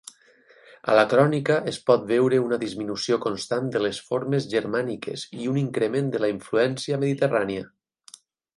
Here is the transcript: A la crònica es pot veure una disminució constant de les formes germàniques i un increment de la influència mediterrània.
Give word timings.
A 0.93 0.93
la 0.99 1.01
crònica 1.09 1.57
es 1.71 1.77
pot 1.89 2.07
veure 2.11 2.39
una 2.45 2.59
disminució 2.63 3.19
constant 3.27 3.69
de 3.77 3.83
les 3.85 4.01
formes 4.09 4.49
germàniques 4.55 5.29
i 5.43 5.47
un 5.55 5.63
increment 5.65 6.11
de 6.17 6.25
la 6.25 6.33
influència 6.37 7.03
mediterrània. 7.07 7.71